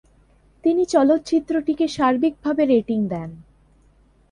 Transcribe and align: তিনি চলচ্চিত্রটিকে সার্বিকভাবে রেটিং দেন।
তিনি 0.63 0.83
চলচ্চিত্রটিকে 0.85 1.85
সার্বিকভাবে 1.87 2.63
রেটিং 2.65 2.99
দেন। 3.07 3.29